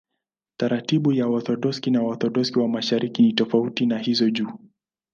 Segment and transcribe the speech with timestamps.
[0.57, 4.59] Taratibu za Waorthodoksi na Waorthodoksi wa Mashariki ni tofauti na hizo juu.